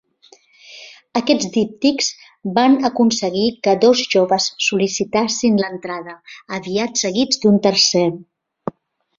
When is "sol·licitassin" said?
4.69-5.61